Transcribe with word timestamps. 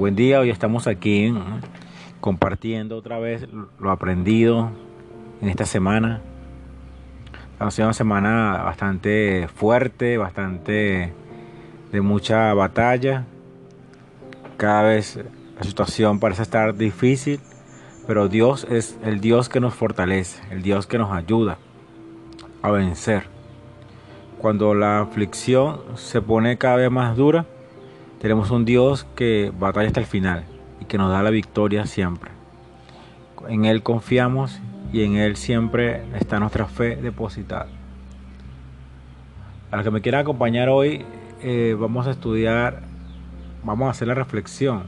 Buen 0.00 0.16
día, 0.16 0.40
hoy 0.40 0.48
estamos 0.48 0.86
aquí 0.86 1.30
compartiendo 2.22 2.96
otra 2.96 3.18
vez 3.18 3.46
lo 3.78 3.90
aprendido 3.90 4.70
en 5.42 5.50
esta 5.50 5.66
semana. 5.66 6.22
Ha 7.58 7.70
sido 7.70 7.88
una 7.88 7.92
semana 7.92 8.62
bastante 8.64 9.46
fuerte, 9.54 10.16
bastante 10.16 11.12
de 11.92 12.00
mucha 12.00 12.54
batalla. 12.54 13.26
Cada 14.56 14.84
vez 14.84 15.20
la 15.58 15.64
situación 15.64 16.18
parece 16.18 16.44
estar 16.44 16.74
difícil, 16.74 17.38
pero 18.06 18.28
Dios 18.28 18.66
es 18.70 18.98
el 19.04 19.20
Dios 19.20 19.50
que 19.50 19.60
nos 19.60 19.74
fortalece, 19.74 20.42
el 20.50 20.62
Dios 20.62 20.86
que 20.86 20.96
nos 20.96 21.12
ayuda 21.12 21.58
a 22.62 22.70
vencer. 22.70 23.24
Cuando 24.38 24.72
la 24.72 25.00
aflicción 25.00 25.82
se 25.96 26.22
pone 26.22 26.56
cada 26.56 26.76
vez 26.76 26.90
más 26.90 27.18
dura, 27.18 27.44
tenemos 28.20 28.50
un 28.50 28.66
Dios 28.66 29.06
que 29.16 29.50
batalla 29.58 29.88
hasta 29.88 30.00
el 30.00 30.06
final 30.06 30.44
y 30.80 30.84
que 30.84 30.98
nos 30.98 31.10
da 31.10 31.22
la 31.22 31.30
victoria 31.30 31.86
siempre. 31.86 32.30
En 33.48 33.64
Él 33.64 33.82
confiamos 33.82 34.60
y 34.92 35.04
en 35.04 35.16
Él 35.16 35.36
siempre 35.36 36.02
está 36.18 36.38
nuestra 36.38 36.66
fe 36.66 36.96
depositada. 36.96 37.68
A 39.70 39.76
los 39.76 39.84
que 39.84 39.90
me 39.90 40.02
quieran 40.02 40.20
acompañar 40.20 40.68
hoy, 40.68 41.06
eh, 41.42 41.74
vamos 41.78 42.06
a 42.06 42.10
estudiar, 42.10 42.82
vamos 43.64 43.88
a 43.88 43.90
hacer 43.92 44.08
la 44.08 44.14
reflexión 44.14 44.82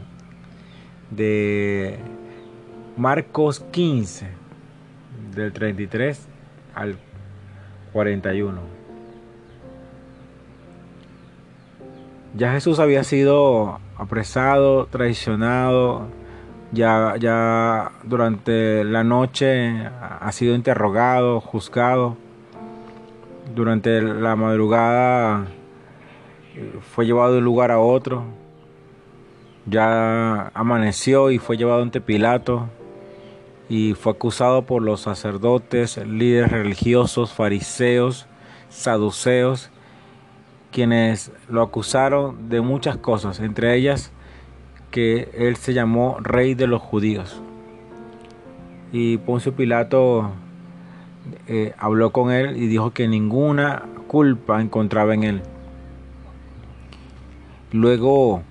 de 1.11 1.99
Marcos 2.99 3.61
15, 3.71 4.29
del 5.35 5.53
33 5.53 6.29
al 6.75 6.97
41. 7.95 8.82
Ya 12.35 12.53
Jesús 12.53 12.79
había 12.79 13.05
sido 13.05 13.79
apresado, 13.99 14.87
traicionado, 14.87 16.07
ya, 16.73 17.17
ya 17.19 17.93
durante 18.05 18.85
la 18.85 19.05
noche 19.05 19.87
ha 20.21 20.33
sido 20.33 20.55
interrogado, 20.55 21.41
juzgado. 21.43 22.17
Durante 23.55 24.01
la 24.01 24.35
madrugada 24.35 25.47
eh, 26.57 26.73
fue 26.81 27.05
llevado 27.05 27.33
de 27.33 27.39
un 27.39 27.45
lugar 27.45 27.71
a 27.71 27.79
otro. 27.81 28.25
Ya 29.67 30.49
amaneció 30.55 31.31
y 31.31 31.39
fue 31.39 31.59
llevado 31.59 31.83
ante 31.83 32.01
Pilato 32.01 32.69
y 33.69 33.93
fue 33.93 34.13
acusado 34.13 34.63
por 34.63 34.83
los 34.83 35.03
sacerdotes, 35.03 35.99
líderes 35.99 36.51
religiosos, 36.51 37.35
fariseos, 37.35 38.27
saduceos 38.71 39.72
quienes 40.73 41.31
lo 41.49 41.63
acusaron 41.63 42.49
de 42.49 42.61
muchas 42.61 42.97
cosas, 42.97 43.39
entre 43.39 43.77
ellas 43.77 44.11
que 44.91 45.31
él 45.35 45.57
se 45.57 45.75
llamó 45.75 46.17
rey 46.21 46.55
de 46.55 46.67
los 46.67 46.83
judíos. 46.83 47.41
Y 48.91 49.19
Poncio 49.19 49.55
Pilato 49.55 50.33
eh, 51.47 51.75
habló 51.79 52.11
con 52.11 52.33
él 52.33 52.57
y 52.57 52.67
dijo 52.67 52.91
que 52.91 53.07
ninguna 53.07 53.85
culpa 54.09 54.61
encontraba 54.61 55.15
en 55.15 55.23
él. 55.23 55.43
Luego 57.71 58.43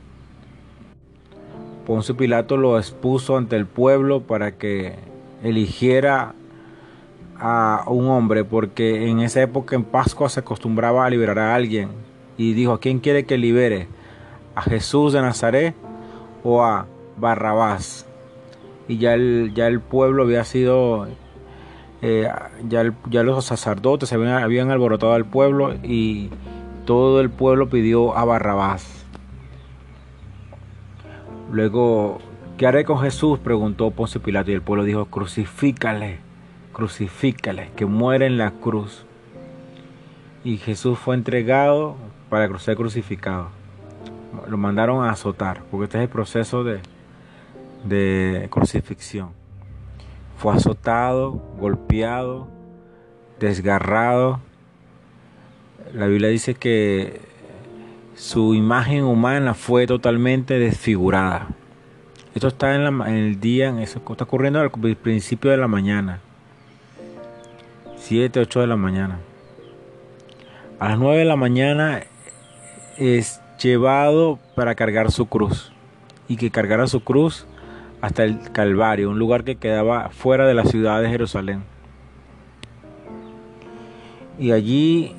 Poncio 1.85 2.15
Pilato 2.15 2.57
lo 2.57 2.77
expuso 2.77 3.37
ante 3.37 3.55
el 3.55 3.65
pueblo 3.65 4.21
para 4.21 4.53
que 4.53 4.95
eligiera 5.43 6.33
a 7.37 7.85
un 7.87 8.07
hombre, 8.07 8.43
porque 8.43 9.09
en 9.09 9.19
esa 9.19 9.41
época 9.41 9.75
en 9.75 9.83
Pascua 9.83 10.29
se 10.29 10.39
acostumbraba 10.39 11.05
a 11.05 11.09
liberar 11.09 11.39
a 11.39 11.55
alguien 11.55 12.10
y 12.41 12.53
dijo, 12.55 12.73
¿a 12.73 12.79
quién 12.79 12.97
quiere 12.99 13.25
que 13.25 13.37
libere? 13.37 13.87
¿A 14.55 14.63
Jesús 14.63 15.13
de 15.13 15.21
Nazaret 15.21 15.75
o 16.43 16.63
a 16.63 16.87
Barrabás? 17.17 18.07
Y 18.87 18.97
ya 18.97 19.13
el, 19.13 19.51
ya 19.53 19.67
el 19.67 19.79
pueblo 19.79 20.23
había 20.23 20.43
sido, 20.43 21.07
eh, 22.01 22.27
ya, 22.67 22.93
ya, 23.11 23.21
los 23.21 23.45
sacerdotes 23.45 24.11
habían, 24.11 24.41
habían 24.41 24.71
alborotado 24.71 25.13
al 25.13 25.25
pueblo 25.25 25.75
y 25.83 26.31
todo 26.85 27.21
el 27.21 27.29
pueblo 27.29 27.69
pidió 27.69 28.17
a 28.17 28.25
Barrabás. 28.25 29.05
Luego, 31.51 32.17
¿qué 32.57 32.65
haré 32.65 32.85
con 32.85 33.01
Jesús? 33.01 33.37
preguntó 33.37 33.91
Ponce 33.91 34.19
Pilato 34.19 34.49
y 34.49 34.55
el 34.55 34.63
pueblo 34.63 34.83
dijo, 34.83 35.05
crucifícale, 35.05 36.17
crucifícale, 36.73 37.69
que 37.75 37.85
muere 37.85 38.25
en 38.25 38.39
la 38.39 38.49
cruz. 38.49 39.05
Y 40.43 40.57
Jesús 40.57 40.97
fue 40.97 41.13
entregado 41.13 41.97
para 42.31 42.57
ser 42.59 42.77
crucificado. 42.77 43.49
Lo 44.47 44.57
mandaron 44.57 45.03
a 45.03 45.11
azotar, 45.11 45.63
porque 45.69 45.83
este 45.83 45.97
es 45.97 46.03
el 46.03 46.09
proceso 46.09 46.63
de, 46.63 46.79
de 47.83 48.47
crucifixión. 48.49 49.31
Fue 50.37 50.53
azotado, 50.53 51.33
golpeado, 51.59 52.47
desgarrado. 53.37 54.39
La 55.93 56.07
Biblia 56.07 56.29
dice 56.29 56.55
que 56.55 57.19
su 58.15 58.55
imagen 58.55 59.03
humana 59.03 59.53
fue 59.53 59.85
totalmente 59.85 60.57
desfigurada. 60.57 61.49
Esto 62.33 62.47
está 62.47 62.73
en, 62.75 63.01
el 63.01 63.41
día, 63.41 63.77
está 63.81 63.99
ocurriendo 64.23 64.61
al 64.61 64.71
principio 64.71 65.51
de 65.51 65.57
la 65.57 65.67
mañana. 65.67 66.21
7, 67.97 68.39
8 68.39 68.61
de 68.61 68.67
la 68.67 68.77
mañana. 68.77 69.19
A 70.79 70.89
las 70.89 70.97
9 70.97 71.19
de 71.19 71.25
la 71.25 71.35
mañana 71.35 72.03
es 73.01 73.41
llevado 73.59 74.37
para 74.55 74.75
cargar 74.75 75.11
su 75.11 75.25
cruz 75.25 75.71
y 76.27 76.35
que 76.37 76.51
cargara 76.51 76.85
su 76.85 77.03
cruz 77.03 77.47
hasta 77.99 78.23
el 78.23 78.51
Calvario, 78.51 79.09
un 79.09 79.17
lugar 79.17 79.43
que 79.43 79.55
quedaba 79.55 80.09
fuera 80.09 80.45
de 80.45 80.53
la 80.53 80.65
ciudad 80.65 81.01
de 81.01 81.09
Jerusalén. 81.09 81.63
Y 84.37 84.51
allí 84.51 85.15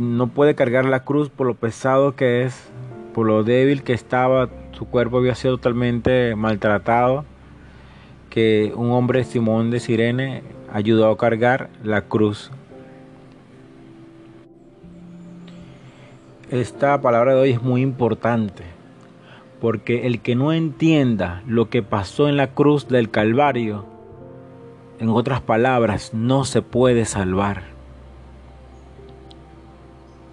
no 0.00 0.28
puede 0.28 0.54
cargar 0.54 0.84
la 0.84 1.02
cruz 1.04 1.28
por 1.28 1.48
lo 1.48 1.54
pesado 1.54 2.14
que 2.14 2.44
es, 2.44 2.68
por 3.14 3.26
lo 3.26 3.42
débil 3.42 3.82
que 3.82 3.92
estaba, 3.92 4.48
su 4.70 4.86
cuerpo 4.86 5.18
había 5.18 5.34
sido 5.34 5.56
totalmente 5.56 6.36
maltratado, 6.36 7.24
que 8.30 8.72
un 8.76 8.92
hombre, 8.92 9.24
Simón 9.24 9.72
de 9.72 9.80
Sirene, 9.80 10.44
ayudó 10.72 11.10
a 11.10 11.16
cargar 11.16 11.68
la 11.82 12.02
cruz 12.02 12.52
esta 16.50 16.98
palabra 17.02 17.34
de 17.34 17.40
hoy 17.40 17.50
es 17.50 17.62
muy 17.62 17.82
importante, 17.82 18.64
porque 19.60 20.06
el 20.06 20.20
que 20.20 20.34
no 20.34 20.52
entienda 20.52 21.42
lo 21.46 21.68
que 21.68 21.82
pasó 21.82 22.28
en 22.28 22.38
la 22.38 22.48
cruz 22.48 22.88
del 22.88 23.10
Calvario, 23.10 23.84
en 24.98 25.10
otras 25.10 25.42
palabras, 25.42 26.14
no 26.14 26.44
se 26.44 26.62
puede 26.62 27.04
salvar. 27.04 27.64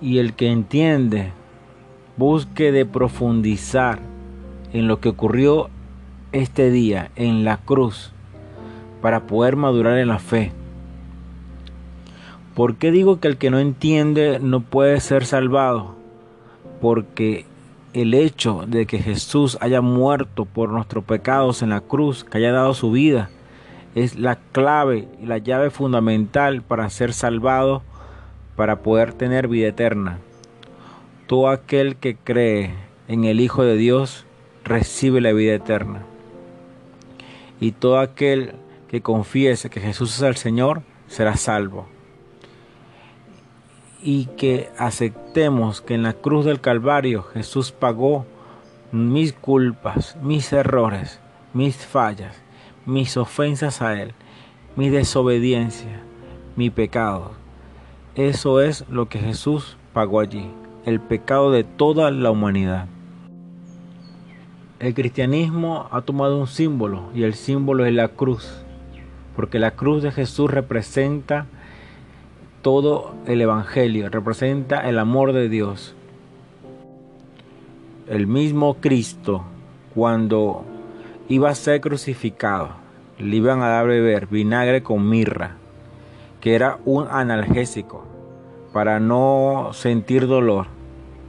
Y 0.02 0.20
el 0.20 0.34
que 0.34 0.52
entiende, 0.52 1.34
busque 2.16 2.72
de 2.72 2.86
profundizar 2.86 4.00
en 4.72 4.88
lo 4.88 5.02
que 5.02 5.10
ocurrió 5.10 5.70
este 6.32 6.72
día 6.72 7.12
en 7.16 7.44
la 7.44 7.58
cruz 7.58 8.14
para 9.02 9.28
poder 9.28 9.58
madurar 9.58 9.98
en 9.98 10.08
la 10.08 10.20
fe. 10.20 10.54
¿Por 12.56 12.76
qué 12.76 12.92
digo 12.92 13.20
que 13.20 13.28
el 13.28 13.38
que 13.38 13.52
no 13.52 13.60
entiende 13.60 14.40
no 14.40 14.62
puede 14.62 15.02
ser 15.02 15.26
salvado? 15.26 15.95
Porque 16.86 17.48
el 17.94 18.14
hecho 18.14 18.66
de 18.68 18.86
que 18.86 19.00
Jesús 19.00 19.58
haya 19.60 19.82
muerto 19.82 20.46
por 20.46 20.70
nuestros 20.70 21.04
pecados 21.04 21.64
en 21.64 21.72
la 21.72 21.82
cruz, 21.82 22.24
que 22.24 22.38
haya 22.38 22.52
dado 22.52 22.76
su 22.76 22.92
vida, 22.92 23.32
es 23.96 24.20
la 24.20 24.36
clave 24.36 25.08
y 25.20 25.26
la 25.26 25.40
llave 25.40 25.72
fundamental 25.72 26.62
para 26.62 26.88
ser 26.92 27.12
salvado, 27.12 27.82
para 28.56 28.84
poder 28.84 29.14
tener 29.14 29.48
vida 29.48 29.70
eterna. 29.70 30.20
Todo 31.26 31.50
aquel 31.50 31.96
que 31.96 32.16
cree 32.18 32.76
en 33.08 33.26
el 33.26 33.40
Hijo 33.40 33.64
de 33.64 33.78
Dios 33.78 34.28
recibe 34.64 35.22
la 35.22 35.34
vida 35.34 35.56
eterna. 35.56 36.04
Y 37.60 37.72
todo 37.72 37.98
aquel 37.98 38.54
que 38.90 39.02
confiese 39.02 39.72
que 39.72 39.82
Jesús 39.82 40.16
es 40.16 40.22
el 40.22 40.36
Señor 40.36 40.84
será 41.08 41.36
salvo 41.36 41.95
y 44.06 44.26
que 44.38 44.70
aceptemos 44.78 45.82
que 45.82 45.96
en 45.96 46.04
la 46.04 46.14
cruz 46.14 46.46
del 46.46 46.62
Calvario 46.62 47.24
Jesús 47.24 47.72
pagó 47.72 48.28
mis 48.92 49.34
culpas, 49.34 50.16
mis 50.22 50.54
errores, 50.54 51.20
mis 51.56 51.76
fallas, 51.76 52.40
mis 52.86 53.18
ofensas 53.18 53.82
a 53.82 54.00
Él, 54.00 54.14
mi 54.76 54.90
desobediencia, 54.90 56.04
mi 56.56 56.70
pecado. 56.70 57.32
Eso 58.14 58.62
es 58.62 58.88
lo 58.90 59.10
que 59.10 59.18
Jesús 59.18 59.76
pagó 59.92 60.20
allí, 60.20 60.52
el 60.86 61.02
pecado 61.02 61.52
de 61.52 61.64
toda 61.64 62.12
la 62.12 62.30
humanidad. 62.30 62.88
El 64.78 64.94
cristianismo 64.94 65.88
ha 65.92 66.02
tomado 66.02 66.38
un 66.38 66.46
símbolo 66.46 67.10
y 67.16 67.24
el 67.24 67.34
símbolo 67.34 67.88
es 67.88 67.94
la 67.94 68.10
cruz, 68.10 68.64
porque 69.36 69.58
la 69.58 69.72
cruz 69.72 70.04
de 70.04 70.12
Jesús 70.12 70.52
representa 70.52 71.48
todo 72.66 73.14
el 73.28 73.42
Evangelio, 73.42 74.10
representa 74.10 74.90
el 74.90 74.98
amor 74.98 75.34
de 75.34 75.50
Dios. 75.50 75.94
El 78.10 78.26
mismo 78.26 78.78
Cristo 78.78 79.44
cuando 79.94 80.66
iba 81.30 81.52
a 81.52 81.54
ser 81.54 81.80
crucificado, 81.80 82.70
le 83.20 83.36
iban 83.36 83.62
a 83.62 83.68
dar 83.68 83.86
beber 83.86 84.26
vinagre 84.26 84.82
con 84.82 85.08
mirra, 85.08 85.58
que 86.42 86.56
era 86.56 86.80
un 86.86 87.06
analgésico, 87.08 88.04
para 88.74 89.00
no 89.00 89.70
sentir 89.74 90.26
dolor, 90.26 90.66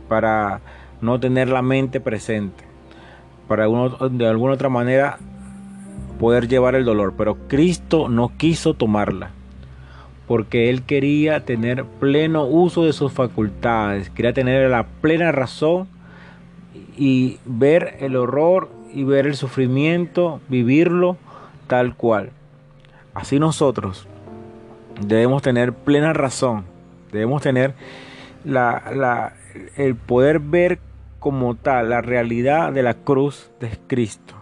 para 0.09 0.63
no 1.03 1.21
tener 1.21 1.51
la 1.51 1.61
mente 1.61 2.01
presente, 2.01 2.65
para 3.47 3.67
de 3.67 4.27
alguna 4.27 4.55
otra 4.55 4.71
manera 4.71 5.19
poder 6.19 6.49
llevar 6.49 6.77
el 6.77 6.87
dolor. 6.87 7.13
Pero 7.15 7.37
Cristo 7.47 8.09
no 8.09 8.33
quiso 8.39 8.73
tomarla, 8.73 9.33
porque 10.27 10.71
Él 10.71 10.83
quería 10.83 11.45
tener 11.45 11.85
pleno 11.85 12.45
uso 12.45 12.85
de 12.85 12.93
sus 12.93 13.13
facultades, 13.13 14.11
quería 14.11 14.33
tener 14.33 14.71
la 14.71 14.85
plena 14.85 15.33
razón 15.33 15.89
y 16.97 17.39
ver 17.45 17.97
el 18.01 18.17
horror 18.17 18.69
y 18.93 19.05
ver 19.05 19.27
el 19.27 19.37
sufrimiento, 19.37 20.41
vivirlo 20.49 21.17
tal 21.67 21.95
cual. 21.95 22.31
Así 23.15 23.39
nosotros 23.39 24.07
debemos 25.01 25.43
tener 25.43 25.73
plena 25.73 26.13
razón, 26.13 26.65
debemos 27.13 27.43
tener 27.43 27.75
el 29.77 29.95
poder 29.95 30.41
ver 30.41 30.79
como 31.19 31.55
tal 31.55 31.91
la 31.91 32.03
realidad 32.03 32.73
de 32.73 32.83
la 32.83 32.95
cruz 32.95 33.51
de 33.61 33.71
Cristo. 33.87 34.35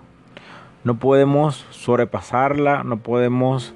No 0.83 0.99
podemos 0.99 1.67
sobrepasarla, 1.71 2.85
no 2.85 2.99
podemos 2.99 3.75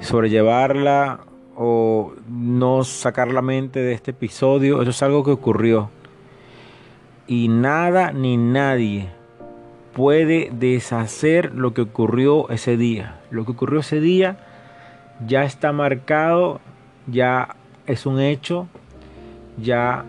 sobrellevarla 0.00 1.20
o 1.56 2.12
no 2.28 2.84
sacar 2.84 3.32
la 3.32 3.42
mente 3.42 3.80
de 3.80 3.92
este 3.92 4.10
episodio. 4.12 4.82
Eso 4.82 4.90
es 4.90 5.02
algo 5.02 5.24
que 5.24 5.30
ocurrió. 5.30 5.90
Y 7.26 7.48
nada 7.48 8.12
ni 8.12 8.36
nadie 8.36 9.08
puede 9.92 10.50
deshacer 10.52 11.54
lo 11.54 11.72
que 11.72 11.82
ocurrió 11.82 12.48
ese 12.50 12.76
día. 12.76 13.20
Lo 13.30 13.44
que 13.44 13.52
ocurrió 13.52 13.80
ese 13.80 14.00
día 14.00 14.36
ya 15.26 15.44
está 15.44 15.72
marcado, 15.72 16.60
ya 17.06 17.56
es 17.86 18.04
un 18.04 18.20
hecho, 18.20 18.66
ya 19.56 20.04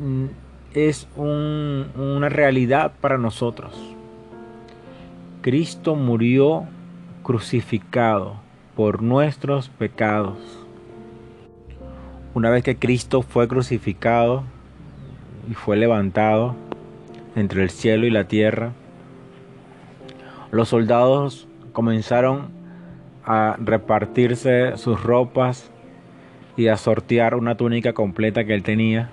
mm, 0.00 0.26
es 0.74 1.08
una 1.16 2.28
realidad 2.28 2.92
para 3.00 3.16
nosotros. 3.16 3.72
Cristo 5.40 5.94
murió 5.94 6.64
crucificado 7.22 8.45
por 8.76 9.02
nuestros 9.02 9.70
pecados. 9.70 10.36
Una 12.34 12.50
vez 12.50 12.62
que 12.62 12.76
Cristo 12.76 13.22
fue 13.22 13.48
crucificado 13.48 14.44
y 15.50 15.54
fue 15.54 15.78
levantado 15.78 16.54
entre 17.34 17.62
el 17.62 17.70
cielo 17.70 18.06
y 18.06 18.10
la 18.10 18.28
tierra, 18.28 18.72
los 20.50 20.68
soldados 20.68 21.48
comenzaron 21.72 22.48
a 23.24 23.56
repartirse 23.58 24.76
sus 24.76 25.02
ropas 25.02 25.70
y 26.56 26.68
a 26.68 26.76
sortear 26.76 27.34
una 27.34 27.56
túnica 27.56 27.94
completa 27.94 28.44
que 28.44 28.54
él 28.54 28.62
tenía. 28.62 29.08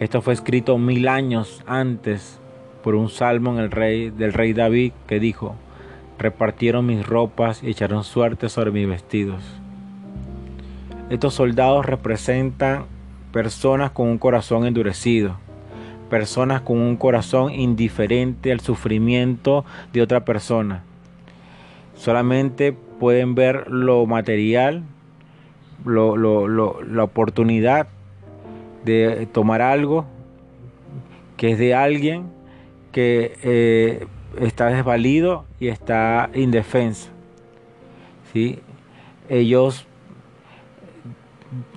Esto 0.00 0.20
fue 0.20 0.34
escrito 0.34 0.76
mil 0.76 1.08
años 1.08 1.62
antes 1.66 2.38
por 2.84 2.94
un 2.94 3.08
salmo 3.08 3.52
en 3.54 3.58
el 3.58 3.70
rey, 3.70 4.10
del 4.10 4.32
rey 4.34 4.52
David 4.52 4.92
que 5.06 5.18
dijo, 5.18 5.56
repartieron 6.18 6.86
mis 6.86 7.06
ropas 7.06 7.62
y 7.62 7.70
echaron 7.70 8.04
suerte 8.04 8.48
sobre 8.48 8.70
mis 8.70 8.88
vestidos. 8.88 9.42
Estos 11.10 11.34
soldados 11.34 11.86
representan 11.86 12.84
personas 13.32 13.90
con 13.92 14.08
un 14.08 14.18
corazón 14.18 14.66
endurecido, 14.66 15.36
personas 16.10 16.60
con 16.60 16.78
un 16.78 16.96
corazón 16.96 17.52
indiferente 17.52 18.52
al 18.52 18.60
sufrimiento 18.60 19.64
de 19.92 20.02
otra 20.02 20.24
persona. 20.24 20.82
Solamente 21.94 22.72
pueden 22.72 23.34
ver 23.34 23.70
lo 23.70 24.04
material, 24.06 24.82
la 25.84 27.02
oportunidad 27.02 27.88
de 28.84 29.26
tomar 29.32 29.62
algo 29.62 30.06
que 31.36 31.52
es 31.52 31.58
de 31.58 31.74
alguien 31.74 32.26
que 32.92 33.36
eh, 33.42 34.06
está 34.40 34.66
desvalido 34.66 35.44
y 35.60 35.68
está 35.68 36.30
indefenso. 36.34 37.08
¿sí? 38.32 38.60
Ellos 39.28 39.86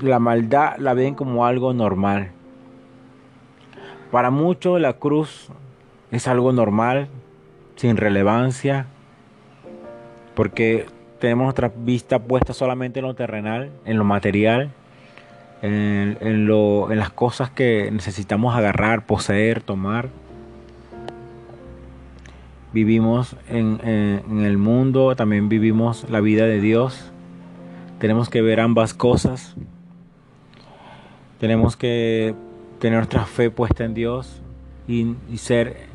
la 0.01 0.19
maldad 0.19 0.77
la 0.77 0.93
ven 0.93 1.15
como 1.15 1.45
algo 1.45 1.73
normal. 1.73 2.31
Para 4.11 4.29
muchos 4.29 4.79
la 4.81 4.93
cruz 4.93 5.49
es 6.11 6.27
algo 6.27 6.51
normal, 6.51 7.07
sin 7.75 7.95
relevancia, 7.95 8.87
porque 10.35 10.85
tenemos 11.19 11.45
nuestra 11.45 11.71
vista 11.73 12.19
puesta 12.19 12.53
solamente 12.53 12.99
en 12.99 13.05
lo 13.05 13.13
terrenal, 13.13 13.71
en 13.85 13.97
lo 13.97 14.03
material, 14.03 14.71
en, 15.61 16.17
en 16.19 16.99
las 16.99 17.11
cosas 17.11 17.49
que 17.51 17.89
necesitamos 17.91 18.55
agarrar, 18.55 19.05
poseer, 19.05 19.61
tomar. 19.61 20.09
Vivimos 22.73 23.35
en, 23.49 23.79
en 23.83 24.41
el 24.41 24.57
mundo, 24.57 25.15
también 25.15 25.49
vivimos 25.49 26.09
la 26.09 26.21
vida 26.21 26.45
de 26.45 26.61
Dios. 26.61 27.11
Tenemos 27.99 28.29
que 28.29 28.41
ver 28.41 28.59
ambas 28.59 28.93
cosas. 28.93 29.55
Tenemos 31.39 31.75
que 31.75 32.33
tener 32.81 32.97
nuestra 32.97 33.25
fe 33.25 33.51
puesta 33.51 33.85
en 33.85 33.93
Dios 33.93 34.41
y, 34.87 35.15
ser 35.37 35.87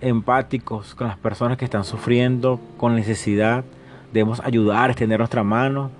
empáticos 0.00 0.94
con 0.94 1.08
las 1.08 1.16
personas 1.16 1.58
que 1.58 1.64
están 1.64 1.84
sufriendo, 1.84 2.60
con 2.76 2.94
necesidad. 2.94 3.64
Debemos 4.12 4.40
ayudar, 4.40 4.90
extender 4.90 5.18
nuestra 5.18 5.42
mano, 5.42 5.90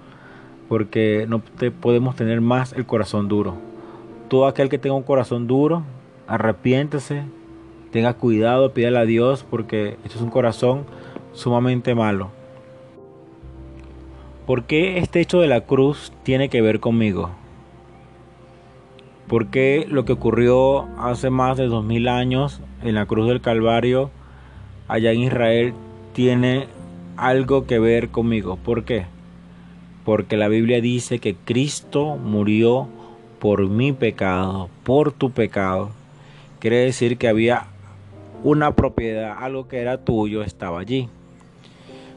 porque 0.68 1.26
no 1.28 1.40
podemos 1.80 2.16
tener 2.16 2.40
más 2.40 2.72
el 2.72 2.86
corazón 2.86 3.28
duro. 3.28 3.56
Todo 4.28 4.46
aquel 4.46 4.68
que 4.68 4.78
tenga 4.78 4.94
un 4.94 5.02
corazón 5.02 5.46
duro, 5.46 5.82
arrepiéntese, 6.26 7.24
tenga 7.92 8.14
cuidado, 8.14 8.72
pídale 8.72 8.98
a 8.98 9.04
Dios, 9.04 9.44
porque 9.48 9.98
esto 10.04 10.18
es 10.18 10.22
un 10.22 10.30
corazón 10.30 10.86
sumamente 11.34 11.94
malo. 11.94 12.30
¿Por 14.46 14.64
qué 14.64 14.98
este 14.98 15.20
hecho 15.20 15.40
de 15.40 15.46
la 15.46 15.60
cruz 15.60 16.12
tiene 16.24 16.48
que 16.48 16.62
ver 16.62 16.80
conmigo? 16.80 17.30
¿Por 19.28 19.46
qué 19.46 19.86
lo 19.88 20.04
que 20.04 20.14
ocurrió 20.14 20.88
hace 20.98 21.30
más 21.30 21.56
de 21.56 21.66
dos 21.66 21.84
mil 21.84 22.08
años 22.08 22.60
en 22.82 22.94
la 22.94 23.06
cruz 23.06 23.28
del 23.28 23.40
Calvario 23.40 24.10
allá 24.88 25.12
en 25.12 25.20
Israel 25.20 25.74
tiene 26.12 26.66
algo 27.16 27.66
que 27.66 27.78
ver 27.78 28.08
conmigo? 28.08 28.56
¿Por 28.56 28.84
qué? 28.84 29.06
Porque 30.04 30.36
la 30.36 30.48
Biblia 30.48 30.80
dice 30.80 31.18
que 31.18 31.36
Cristo 31.36 32.16
murió 32.16 32.88
por 33.38 33.68
mi 33.68 33.92
pecado, 33.92 34.68
por 34.82 35.12
tu 35.12 35.30
pecado. 35.30 35.90
Quiere 36.58 36.78
decir 36.78 37.16
que 37.16 37.28
había 37.28 37.66
una 38.42 38.74
propiedad, 38.74 39.36
algo 39.38 39.68
que 39.68 39.80
era 39.80 39.98
tuyo, 39.98 40.42
estaba 40.42 40.80
allí. 40.80 41.08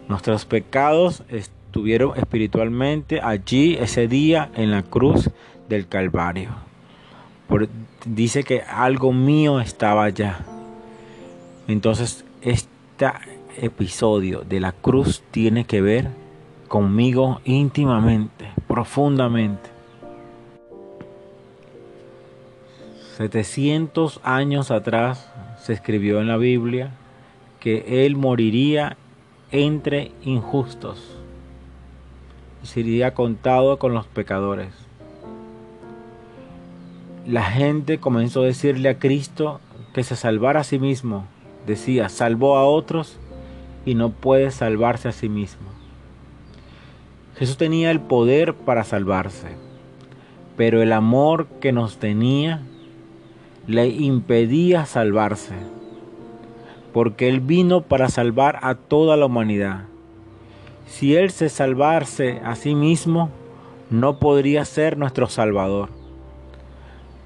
Nuestros 0.07 0.45
pecados 0.45 1.23
estuvieron 1.29 2.17
espiritualmente 2.17 3.21
allí 3.21 3.75
ese 3.75 4.07
día 4.07 4.51
en 4.55 4.71
la 4.71 4.83
cruz 4.83 5.29
del 5.67 5.87
Calvario 5.87 6.65
dice 8.05 8.43
que 8.43 8.61
algo 8.61 9.11
mío 9.13 9.59
estaba 9.59 10.05
allá. 10.05 10.39
Entonces, 11.67 12.23
este 12.41 13.07
episodio 13.57 14.41
de 14.41 14.59
la 14.59 14.71
cruz 14.71 15.23
tiene 15.31 15.65
que 15.65 15.81
ver 15.81 16.09
conmigo 16.67 17.41
íntimamente, 17.45 18.49
profundamente. 18.67 19.69
700 23.17 24.19
años 24.23 24.71
atrás 24.71 25.31
se 25.65 25.73
escribió 25.73 26.21
en 26.21 26.27
la 26.27 26.37
Biblia 26.37 26.91
que 27.59 28.05
Él 28.05 28.15
moriría 28.15 28.97
entre 29.51 30.11
injustos 30.23 31.17
y 32.63 32.67
sería 32.67 33.13
contado 33.13 33.77
con 33.77 33.93
los 33.93 34.05
pecadores 34.07 34.85
la 37.27 37.43
gente 37.43 37.97
comenzó 37.97 38.43
a 38.43 38.45
decirle 38.45 38.89
a 38.89 38.99
Cristo 38.99 39.59
que 39.93 40.03
se 40.03 40.15
salvara 40.15 40.61
a 40.61 40.63
sí 40.63 40.77
mismo. 40.77 41.25
Decía, 41.65 42.09
salvó 42.09 42.57
a 42.57 42.65
otros 42.65 43.17
y 43.85 43.95
no 43.95 44.11
puede 44.11 44.51
salvarse 44.51 45.07
a 45.07 45.11
sí 45.11 45.27
mismo. 45.27 45.67
Jesús 47.35 47.57
tenía 47.57 47.91
el 47.91 47.99
poder 47.99 48.53
para 48.53 48.83
salvarse, 48.83 49.47
pero 50.55 50.81
el 50.81 50.93
amor 50.93 51.47
que 51.59 51.71
nos 51.71 51.97
tenía 51.97 52.61
le 53.67 53.87
impedía 53.87 54.85
salvarse, 54.85 55.55
porque 56.93 57.29
Él 57.29 57.39
vino 57.39 57.81
para 57.81 58.09
salvar 58.09 58.59
a 58.61 58.75
toda 58.75 59.17
la 59.17 59.25
humanidad. 59.25 59.85
Si 60.87 61.15
Él 61.15 61.31
se 61.31 61.49
salvarse 61.49 62.41
a 62.43 62.55
sí 62.55 62.75
mismo, 62.75 63.29
no 63.89 64.19
podría 64.19 64.65
ser 64.65 64.97
nuestro 64.97 65.27
Salvador 65.27 65.89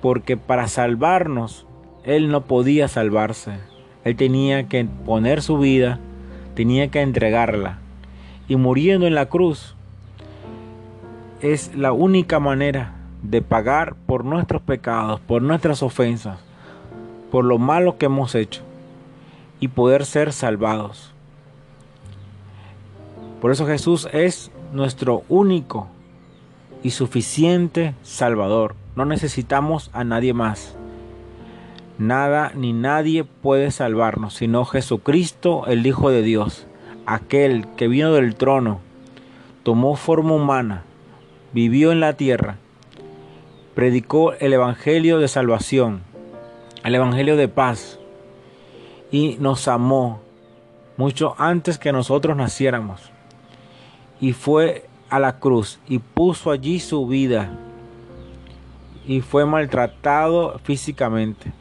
porque 0.02 0.38
para 0.38 0.68
salvarnos 0.68 1.66
Él 2.04 2.30
no 2.30 2.42
podía 2.42 2.88
salvarse. 2.88 3.54
Él 4.04 4.16
tenía 4.16 4.68
que 4.68 4.86
poner 5.06 5.42
su 5.42 5.58
vida, 5.58 6.00
tenía 6.56 6.90
que 6.90 7.02
entregarla. 7.02 7.80
Y 8.48 8.56
muriendo 8.56 9.06
en 9.08 9.16
la 9.16 9.28
cruz 9.28 9.76
es 11.42 11.76
la 11.76 11.92
única 11.92 12.40
manera 12.40 12.94
de 13.22 13.42
pagar 13.42 13.96
por 14.06 14.26
nuestros 14.26 14.62
pecados, 14.62 15.20
por 15.20 15.42
nuestras 15.42 15.84
ofensas, 15.84 16.40
por 17.32 17.46
lo 17.46 17.58
malo 17.58 17.98
que 17.98 18.06
hemos 18.06 18.36
hecho 18.36 18.62
y 19.60 19.68
poder 19.70 20.06
ser 20.06 20.34
salvados. 20.34 21.14
Por 23.42 23.52
eso 23.52 23.66
Jesús 23.66 24.08
es 24.12 24.52
nuestro 24.74 25.24
único 25.30 25.88
y 26.84 26.92
suficiente 26.92 27.96
Salvador. 28.04 28.76
No 28.96 29.06
necesitamos 29.06 29.90
a 29.94 30.04
nadie 30.04 30.34
más. 30.34 30.76
Nada 31.98 32.52
ni 32.56 32.74
nadie 32.74 33.24
puede 33.24 33.72
salvarnos, 33.72 34.34
sino 34.36 34.64
Jesucristo, 34.66 35.68
el 35.68 35.86
Hijo 35.86 36.10
de 36.10 36.22
Dios, 36.22 36.66
aquel 37.06 37.68
que 37.76 37.90
vino 37.90 38.14
del 38.14 38.36
trono, 38.36 38.80
tomó 39.64 39.96
forma 39.96 40.34
humana, 40.34 40.84
vivió 41.54 41.92
en 41.92 42.00
la 42.00 42.14
tierra, 42.14 42.58
predicó 43.80 44.34
el 44.34 44.52
Evangelio 44.52 45.20
de 45.20 45.30
salvación, 45.30 46.02
el 46.84 46.96
Evangelio 46.96 47.38
de 47.38 47.48
paz, 47.48 47.98
y 49.10 49.38
nos 49.40 49.70
amó 49.70 50.20
mucho 50.98 51.34
antes 51.38 51.78
que 51.78 51.94
nosotros 51.94 52.36
naciéramos. 52.36 53.10
Y 54.20 54.34
fue 54.34 54.90
a 55.10 55.18
la 55.22 55.40
cruz 55.40 55.80
y 55.88 56.00
puso 56.00 56.52
allí 56.52 56.82
su 56.82 57.08
vida 57.08 57.52
y 59.08 59.22
fue 59.22 59.46
maltratado 59.46 60.60
físicamente. 60.66 61.54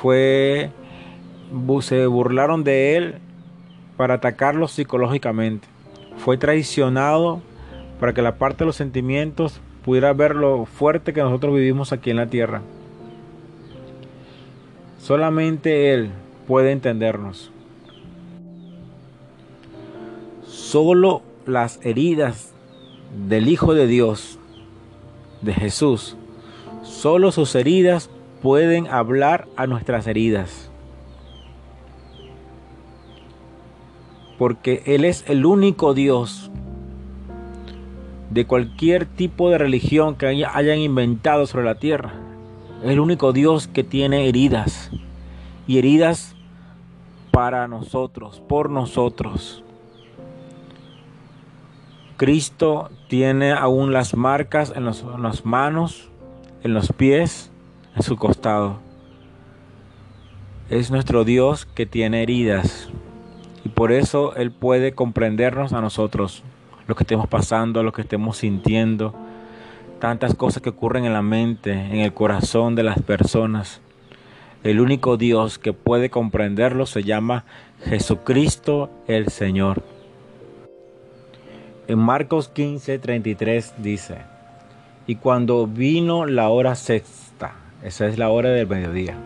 Fue 0.00 0.70
se 1.82 2.06
burlaron 2.06 2.64
de 2.64 2.96
él 2.96 3.18
para 3.98 4.14
atacarlo 4.14 4.68
psicológicamente. 4.68 5.68
Fue 6.16 6.38
traicionado 6.38 7.42
para 8.00 8.14
que 8.14 8.22
la 8.22 8.36
parte 8.36 8.60
de 8.60 8.68
los 8.68 8.76
sentimientos 8.76 9.60
pudiera 9.84 10.12
ver 10.12 10.36
lo 10.36 10.66
fuerte 10.66 11.12
que 11.12 11.22
nosotros 11.22 11.54
vivimos 11.54 11.92
aquí 11.92 12.10
en 12.10 12.16
la 12.16 12.26
tierra. 12.26 12.62
Solamente 14.98 15.92
él 15.92 16.10
puede 16.46 16.72
entendernos. 16.72 17.50
Solo 20.46 21.22
las 21.46 21.80
heridas 21.82 22.52
del 23.26 23.48
Hijo 23.48 23.74
de 23.74 23.86
Dios, 23.86 24.38
de 25.42 25.54
Jesús, 25.54 26.16
solo 26.82 27.32
sus 27.32 27.54
heridas 27.54 28.10
pueden 28.42 28.86
hablar 28.86 29.48
a 29.56 29.66
nuestras 29.66 30.06
heridas. 30.06 30.70
Porque 34.38 34.82
Él 34.86 35.04
es 35.04 35.24
el 35.28 35.44
único 35.44 35.92
Dios 35.92 36.50
de 38.30 38.46
cualquier 38.46 39.06
tipo 39.06 39.50
de 39.50 39.58
religión 39.58 40.14
que 40.14 40.26
hayan 40.26 40.78
inventado 40.78 41.46
sobre 41.46 41.64
la 41.64 41.76
tierra. 41.76 42.14
El 42.82 43.00
único 43.00 43.32
Dios 43.32 43.68
que 43.68 43.84
tiene 43.84 44.28
heridas. 44.28 44.90
Y 45.66 45.78
heridas 45.78 46.34
para 47.30 47.68
nosotros, 47.68 48.40
por 48.48 48.70
nosotros. 48.70 49.62
Cristo 52.16 52.90
tiene 53.08 53.52
aún 53.52 53.92
las 53.92 54.14
marcas 54.14 54.72
en, 54.76 54.84
las 54.84 55.44
manos, 55.44 56.10
en 56.62 56.74
los 56.74 56.92
pies, 56.92 57.50
en 57.96 58.02
su 58.02 58.16
costado. 58.16 58.78
Es 60.68 60.90
nuestro 60.90 61.24
Dios 61.24 61.66
que 61.66 61.86
tiene 61.86 62.22
heridas 62.22 62.90
y 63.64 63.70
por 63.70 63.90
eso 63.90 64.36
Él 64.36 64.50
puede 64.50 64.92
comprendernos 64.92 65.72
a 65.72 65.80
nosotros, 65.80 66.42
lo 66.90 66.96
que 66.96 67.04
estemos 67.04 67.28
pasando, 67.28 67.84
lo 67.84 67.92
que 67.92 68.02
estemos 68.02 68.38
sintiendo, 68.38 69.14
tantas 70.00 70.34
cosas 70.34 70.60
que 70.60 70.70
ocurren 70.70 71.04
en 71.04 71.12
la 71.12 71.22
mente, 71.22 71.70
en 71.72 72.00
el 72.00 72.12
corazón 72.12 72.74
de 72.74 72.82
las 72.82 73.00
personas. 73.00 73.80
El 74.64 74.80
único 74.80 75.16
Dios 75.16 75.60
que 75.60 75.72
puede 75.72 76.10
comprenderlo 76.10 76.86
se 76.86 77.04
llama 77.04 77.44
Jesucristo 77.84 78.90
el 79.06 79.28
Señor. 79.28 79.84
En 81.86 82.00
Marcos 82.00 82.48
15, 82.48 82.98
33 82.98 83.74
dice, 83.78 84.18
y 85.06 85.14
cuando 85.14 85.68
vino 85.68 86.26
la 86.26 86.48
hora 86.48 86.74
sexta, 86.74 87.54
esa 87.84 88.08
es 88.08 88.18
la 88.18 88.30
hora 88.30 88.50
del 88.50 88.66
mediodía, 88.66 89.16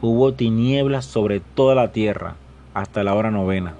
hubo 0.00 0.32
tinieblas 0.32 1.04
sobre 1.04 1.40
toda 1.40 1.74
la 1.74 1.92
tierra 1.92 2.36
hasta 2.72 3.04
la 3.04 3.14
hora 3.14 3.30
novena. 3.30 3.74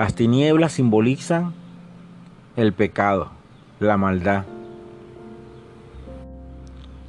Las 0.00 0.14
tinieblas 0.14 0.72
simbolizan 0.72 1.52
el 2.56 2.72
pecado, 2.72 3.32
la 3.80 3.98
maldad. 3.98 4.46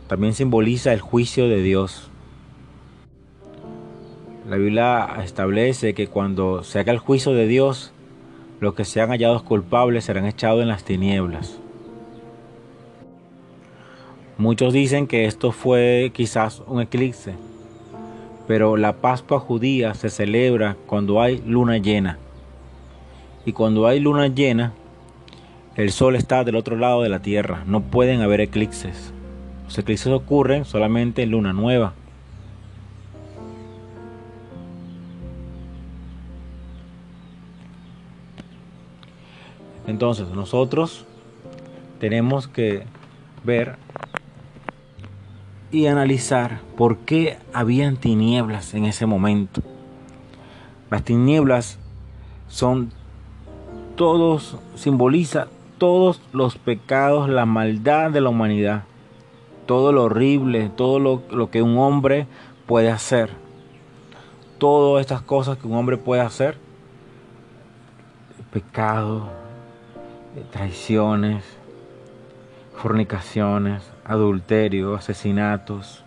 También 0.10 0.34
simboliza 0.34 0.92
el 0.92 1.00
juicio 1.00 1.48
de 1.48 1.62
Dios. 1.62 2.10
La 4.46 4.58
Biblia 4.58 5.08
establece 5.24 5.94
que 5.94 6.08
cuando 6.08 6.66
se 6.66 6.80
haga 6.80 6.92
el 6.92 7.00
juicio 7.00 7.32
de 7.32 7.48
Dios, 7.48 7.94
los 8.60 8.74
que 8.74 8.84
sean 8.84 9.12
hallados 9.12 9.44
culpables 9.44 10.04
serán 10.04 10.26
echados 10.26 10.62
en 10.62 10.68
las 10.68 10.84
tinieblas. 10.84 11.60
Muchos 14.38 14.74
dicen 14.74 15.08
que 15.08 15.24
esto 15.24 15.54
fue 15.54 16.12
quizás 16.14 16.62
un 16.68 16.82
eclipse, 16.82 17.36
pero 18.50 18.76
la 18.76 18.98
Pascua 18.98 19.40
judía 19.40 19.94
se 19.94 20.10
celebra 20.10 20.76
cuando 20.88 21.22
hay 21.22 21.42
luna 21.46 21.78
llena. 21.78 22.20
Y 23.46 23.54
cuando 23.54 23.88
hay 23.88 24.00
luna 24.00 24.28
llena, 24.28 24.74
el 25.76 25.92
sol 25.92 26.16
está 26.16 26.44
del 26.44 26.56
otro 26.56 26.76
lado 26.76 27.02
de 27.02 27.10
la 27.10 27.22
tierra, 27.22 27.64
no 27.66 27.82
pueden 27.82 28.22
haber 28.22 28.42
eclipses. 28.42 29.14
Los 29.66 29.78
eclipses 29.78 30.12
ocurren 30.12 30.66
solamente 30.66 31.24
en 31.24 31.32
luna 31.32 31.54
nueva. 31.54 31.94
Entonces 39.88 40.28
nosotros 40.30 41.06
tenemos 42.00 42.48
que 42.48 42.84
ver 43.44 43.78
y 45.72 45.88
analizar 45.88 46.60
por 46.78 47.00
qué 47.00 47.38
habían 47.54 47.98
tinieblas 47.98 48.74
en 48.74 48.86
ese 48.86 49.06
momento. 49.06 49.62
Las 50.90 51.04
tinieblas 51.04 51.80
son 52.50 52.92
todos, 54.02 54.58
simboliza 54.74 55.48
todos 55.78 56.20
los 56.34 56.58
pecados, 56.58 57.30
la 57.30 57.46
maldad 57.46 58.10
de 58.10 58.20
la 58.20 58.30
humanidad, 58.30 58.86
todo 59.68 59.92
lo 59.92 60.06
horrible, 60.06 60.72
todo 60.76 60.98
lo, 60.98 61.52
que 61.52 61.62
un 61.62 61.78
hombre 61.78 62.26
puede 62.66 62.90
hacer. 62.90 63.30
Todas 64.58 65.02
estas 65.02 65.22
cosas 65.22 65.60
que 65.60 65.68
un 65.68 65.76
hombre 65.76 65.98
puede 65.98 66.24
hacer, 66.24 66.58
pecado, 68.52 69.30
traiciones, 70.50 71.44
fornicaciones, 72.78 73.84
adulterio, 74.04 74.96
asesinatos, 74.96 76.04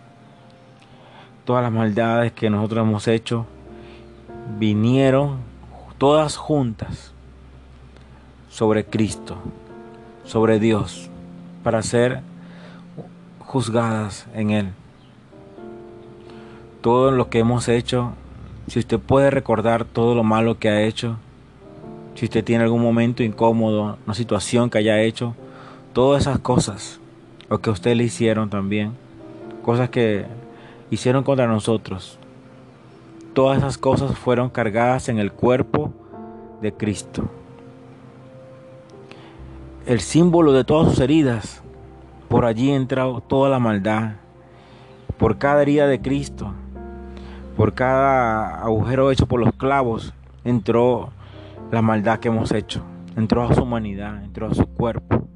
todas 1.45 1.63
las 1.63 1.71
maldades 1.71 2.33
que 2.33 2.49
nosotros 2.49 2.85
hemos 2.85 3.07
hecho, 3.07 3.45
vinieron 4.59 5.37
todas 5.97 6.35
juntas 6.35 7.14
sobre 8.55 8.85
Cristo, 8.85 9.35
sobre 10.23 10.59
Dios, 10.59 11.09
para 11.61 11.83
ser 11.83 12.21
juzgadas 13.39 14.27
en 14.33 14.51
Él. 14.51 14.69
Todo 16.79 17.11
lo 17.11 17.29
que 17.29 17.39
hemos 17.39 17.67
hecho, 17.67 18.13
si 18.67 18.79
usted 18.79 18.97
puede 18.97 19.29
recordar 19.29 19.83
todo 19.83 20.15
lo 20.15 20.23
malo 20.23 20.57
que 20.57 20.69
ha 20.69 20.83
hecho, 20.83 21.17
si 22.13 22.23
usted 22.23 22.45
tiene 22.45 22.63
algún 22.63 22.81
momento 22.81 23.23
incómodo, 23.23 23.97
una 24.05 24.15
situación 24.15 24.69
que 24.69 24.77
haya 24.77 25.01
hecho, 25.01 25.35
todas 25.91 26.21
esas 26.21 26.39
cosas, 26.39 27.01
o 27.49 27.57
que 27.57 27.69
a 27.69 27.73
usted 27.73 27.93
le 27.97 28.05
hicieron 28.05 28.49
también, 28.49 28.93
cosas 29.63 29.89
que 29.89 30.23
hicieron 30.91 31.25
contra 31.25 31.45
nosotros, 31.45 32.17
todas 33.33 33.57
esas 33.57 33.77
cosas 33.77 34.17
fueron 34.17 34.49
cargadas 34.49 35.09
en 35.09 35.19
el 35.19 35.33
cuerpo 35.33 35.91
de 36.61 36.71
Cristo. 36.71 37.29
El 39.85 39.99
símbolo 39.99 40.51
de 40.51 40.63
todas 40.63 40.89
sus 40.89 40.99
heridas, 40.99 41.61
por 42.27 42.45
allí 42.45 42.71
entra 42.71 43.05
toda 43.27 43.51
la 43.51 43.59
maldad, 43.59 44.13
por 45.19 45.37
cada 45.37 45.61
herida 45.61 45.85
de 45.85 46.01
Cristo, 46.01 46.53
por 47.55 47.75
cada 47.75 48.63
agujero 48.63 49.11
hecho 49.11 49.27
por 49.27 49.39
los 49.39 49.53
clavos, 49.53 50.11
entró 50.43 51.11
la 51.71 51.83
maldad 51.83 52.17
que 52.17 52.29
hemos 52.29 52.51
hecho, 52.51 52.81
entró 53.15 53.43
a 53.43 53.53
su 53.53 53.61
humanidad, 53.61 54.23
entró 54.23 54.47
a 54.47 54.55
su 54.55 54.65
cuerpo. 54.65 55.27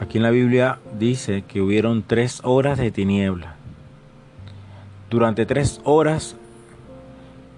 Aquí 0.00 0.18
en 0.18 0.24
la 0.24 0.30
Biblia 0.30 0.80
dice 0.98 1.42
que 1.42 1.60
hubieron 1.60 2.02
tres 2.02 2.40
horas 2.42 2.78
de 2.78 2.90
tiniebla. 2.90 3.54
Durante 5.08 5.46
tres 5.46 5.80
horas 5.84 6.36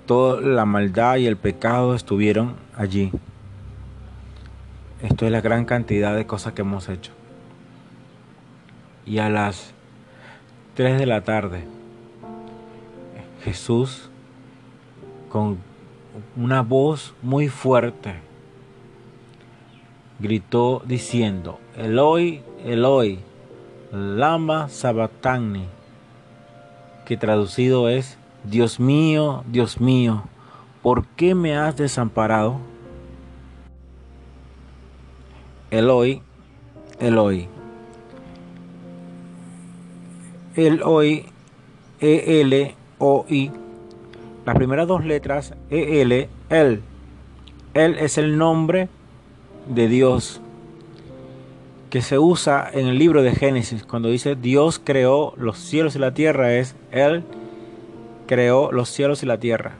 toda 0.04 0.38
la 0.42 0.66
maldad 0.66 1.16
y 1.16 1.26
el 1.26 1.38
pecado 1.38 1.94
estuvieron 1.94 2.56
allí. 2.76 3.10
Esto 5.02 5.26
es 5.26 5.32
la 5.32 5.40
gran 5.40 5.64
cantidad 5.64 6.16
de 6.16 6.26
cosas 6.26 6.54
que 6.54 6.62
hemos 6.62 6.88
hecho. 6.88 7.12
Y 9.06 9.18
a 9.18 9.30
las 9.30 9.72
3 10.74 10.98
de 10.98 11.06
la 11.06 11.22
tarde, 11.22 11.64
Jesús, 13.44 14.10
con 15.28 15.58
una 16.36 16.62
voz 16.62 17.14
muy 17.22 17.48
fuerte, 17.48 18.14
gritó 20.18 20.82
diciendo, 20.84 21.60
Eloi, 21.76 22.42
Eloi, 22.64 23.20
lama 23.92 24.68
sabatani, 24.68 25.66
que 27.06 27.16
traducido 27.16 27.88
es, 27.88 28.18
Dios 28.42 28.80
mío, 28.80 29.44
Dios 29.46 29.80
mío, 29.80 30.24
¿por 30.82 31.06
qué 31.06 31.36
me 31.36 31.56
has 31.56 31.76
desamparado? 31.76 32.58
Eloi, 35.70 36.22
Eloi. 37.00 37.48
Eloi, 40.56 41.24
E-L-O-I. 42.00 43.50
Las 44.46 44.56
primeras 44.56 44.88
dos 44.88 45.04
letras, 45.04 45.54
E-L, 45.70 46.28
El. 46.48 46.82
Él 47.74 47.96
es 47.98 48.18
el 48.18 48.38
nombre 48.38 48.88
de 49.68 49.88
Dios 49.88 50.40
que 51.90 52.02
se 52.02 52.18
usa 52.18 52.68
en 52.72 52.86
el 52.86 52.98
libro 52.98 53.22
de 53.22 53.32
Génesis. 53.32 53.84
Cuando 53.84 54.08
dice 54.08 54.36
Dios 54.36 54.80
creó 54.82 55.34
los 55.36 55.58
cielos 55.58 55.96
y 55.96 55.98
la 55.98 56.12
tierra, 56.12 56.54
es 56.54 56.76
Él 56.90 57.24
creó 58.26 58.72
los 58.72 58.88
cielos 58.88 59.22
y 59.22 59.26
la 59.26 59.38
tierra. 59.38 59.72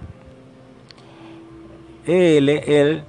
Él, 2.06 2.48
Él 2.48 3.02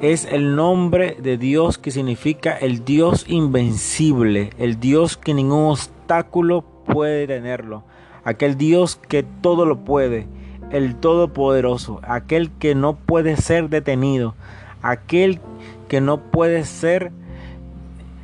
es 0.00 0.26
el 0.26 0.56
nombre 0.56 1.16
de 1.20 1.38
Dios 1.38 1.78
que 1.78 1.90
significa 1.90 2.52
el 2.52 2.84
Dios 2.84 3.24
invencible, 3.28 4.50
el 4.58 4.78
Dios 4.78 5.16
que 5.16 5.32
ningún 5.32 5.70
obstáculo 5.70 6.64
puede 6.84 7.26
tenerlo, 7.26 7.82
aquel 8.24 8.58
Dios 8.58 8.96
que 8.96 9.22
todo 9.22 9.64
lo 9.64 9.84
puede, 9.84 10.26
el 10.70 10.96
Todopoderoso, 10.96 12.00
aquel 12.02 12.50
que 12.50 12.74
no 12.74 12.96
puede 12.96 13.36
ser 13.36 13.70
detenido, 13.70 14.34
aquel 14.82 15.40
que 15.88 16.00
no 16.00 16.20
puede 16.30 16.64
ser 16.64 17.10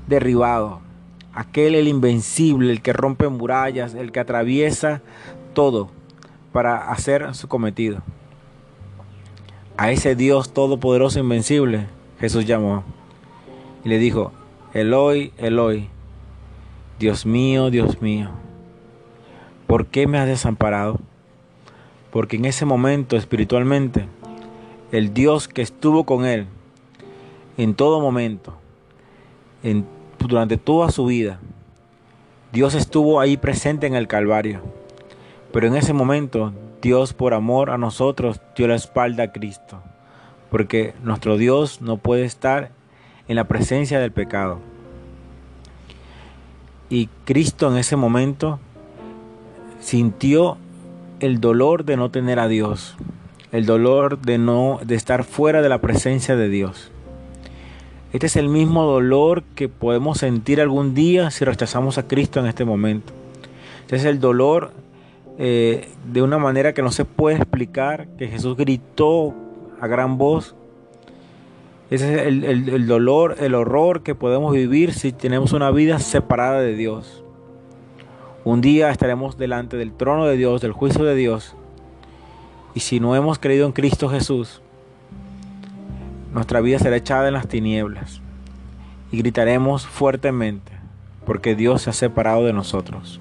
derribado, 0.08 0.80
aquel 1.32 1.74
el 1.74 1.88
invencible, 1.88 2.70
el 2.70 2.82
que 2.82 2.92
rompe 2.92 3.28
murallas, 3.28 3.94
el 3.94 4.12
que 4.12 4.20
atraviesa 4.20 5.00
todo 5.54 5.88
para 6.52 6.90
hacer 6.90 7.34
su 7.34 7.48
cometido. 7.48 8.02
A 9.82 9.90
ese 9.90 10.14
Dios 10.14 10.52
todopoderoso 10.52 11.18
e 11.18 11.22
invencible 11.22 11.88
Jesús 12.20 12.46
llamó 12.46 12.84
y 13.84 13.88
le 13.88 13.98
dijo, 13.98 14.30
Eloi, 14.74 15.32
Eloi, 15.38 15.88
Dios 17.00 17.26
mío, 17.26 17.68
Dios 17.68 18.00
mío, 18.00 18.30
¿por 19.66 19.86
qué 19.86 20.06
me 20.06 20.18
has 20.18 20.28
desamparado? 20.28 21.00
Porque 22.12 22.36
en 22.36 22.44
ese 22.44 22.64
momento 22.64 23.16
espiritualmente, 23.16 24.06
el 24.92 25.12
Dios 25.12 25.48
que 25.48 25.62
estuvo 25.62 26.04
con 26.04 26.26
él 26.26 26.46
en 27.56 27.74
todo 27.74 28.00
momento, 28.00 28.54
en, 29.64 29.84
durante 30.20 30.58
toda 30.58 30.92
su 30.92 31.06
vida, 31.06 31.40
Dios 32.52 32.76
estuvo 32.76 33.18
ahí 33.18 33.36
presente 33.36 33.88
en 33.88 33.96
el 33.96 34.06
Calvario. 34.06 34.60
Pero 35.52 35.66
en 35.66 35.74
ese 35.74 35.92
momento 35.92 36.52
Dios 36.82 37.14
por 37.14 37.32
amor 37.32 37.70
a 37.70 37.78
nosotros 37.78 38.40
dio 38.56 38.66
la 38.66 38.74
espalda 38.74 39.22
a 39.22 39.32
Cristo, 39.32 39.80
porque 40.50 40.94
nuestro 41.04 41.38
Dios 41.38 41.80
no 41.80 41.96
puede 41.96 42.24
estar 42.24 42.72
en 43.28 43.36
la 43.36 43.44
presencia 43.44 44.00
del 44.00 44.10
pecado. 44.10 44.58
Y 46.90 47.08
Cristo 47.24 47.70
en 47.70 47.78
ese 47.78 47.94
momento 47.94 48.58
sintió 49.80 50.58
el 51.20 51.40
dolor 51.40 51.84
de 51.84 51.96
no 51.96 52.10
tener 52.10 52.40
a 52.40 52.48
Dios, 52.48 52.96
el 53.52 53.64
dolor 53.64 54.18
de 54.20 54.38
no 54.38 54.80
de 54.84 54.96
estar 54.96 55.22
fuera 55.22 55.62
de 55.62 55.68
la 55.68 55.80
presencia 55.80 56.34
de 56.34 56.48
Dios. 56.48 56.90
Este 58.12 58.26
es 58.26 58.34
el 58.34 58.48
mismo 58.48 58.82
dolor 58.84 59.44
que 59.54 59.68
podemos 59.68 60.18
sentir 60.18 60.60
algún 60.60 60.94
día 60.94 61.30
si 61.30 61.44
rechazamos 61.44 61.96
a 61.96 62.08
Cristo 62.08 62.40
en 62.40 62.46
este 62.46 62.64
momento. 62.64 63.12
Este 63.82 63.96
es 63.96 64.04
el 64.04 64.18
dolor 64.18 64.72
eh, 65.38 65.88
de 66.12 66.22
una 66.22 66.38
manera 66.38 66.74
que 66.74 66.82
no 66.82 66.90
se 66.90 67.04
puede 67.04 67.36
explicar, 67.36 68.08
que 68.18 68.28
Jesús 68.28 68.56
gritó 68.56 69.34
a 69.80 69.86
gran 69.86 70.18
voz. 70.18 70.54
Ese 71.90 72.14
es 72.14 72.26
el, 72.26 72.44
el 72.44 72.86
dolor, 72.86 73.36
el 73.40 73.54
horror 73.54 74.02
que 74.02 74.14
podemos 74.14 74.52
vivir 74.52 74.92
si 74.92 75.12
tenemos 75.12 75.52
una 75.52 75.70
vida 75.70 75.98
separada 75.98 76.60
de 76.60 76.74
Dios. 76.74 77.24
Un 78.44 78.60
día 78.60 78.90
estaremos 78.90 79.36
delante 79.36 79.76
del 79.76 79.92
trono 79.92 80.26
de 80.26 80.36
Dios, 80.36 80.60
del 80.60 80.72
juicio 80.72 81.04
de 81.04 81.14
Dios. 81.14 81.54
Y 82.74 82.80
si 82.80 83.00
no 83.00 83.14
hemos 83.14 83.38
creído 83.38 83.66
en 83.66 83.72
Cristo 83.72 84.08
Jesús, 84.08 84.62
nuestra 86.32 86.60
vida 86.60 86.78
será 86.78 86.96
echada 86.96 87.28
en 87.28 87.34
las 87.34 87.48
tinieblas. 87.48 88.20
Y 89.10 89.18
gritaremos 89.18 89.86
fuertemente, 89.86 90.72
porque 91.26 91.54
Dios 91.54 91.82
se 91.82 91.90
ha 91.90 91.92
separado 91.92 92.44
de 92.44 92.54
nosotros 92.54 93.20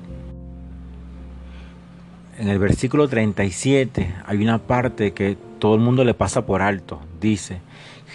en 2.42 2.50
el 2.50 2.58
versículo 2.58 3.08
37 3.08 4.16
hay 4.26 4.38
una 4.42 4.58
parte 4.58 5.12
que 5.14 5.38
todo 5.60 5.76
el 5.76 5.80
mundo 5.80 6.04
le 6.04 6.16
pasa 6.16 6.44
por 6.44 6.64
alto. 6.64 7.00
Dice, 7.22 7.62